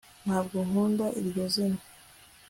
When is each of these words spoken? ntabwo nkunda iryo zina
ntabwo 0.25 0.57
nkunda 0.67 1.05
iryo 1.19 1.43
zina 1.53 1.81